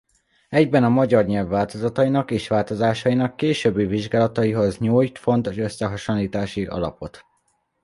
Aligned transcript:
Egyben 0.49 0.83
a 0.83 0.89
magyar 0.89 1.25
nyelv 1.25 1.47
változatainak 1.47 2.31
és 2.31 2.47
változásainak 2.47 3.35
későbbi 3.35 3.85
vizsgálataihoz 3.85 4.77
nyújt 4.77 5.17
fontos 5.17 5.57
összehasonlítási 5.57 6.65
alapot. 6.65 7.25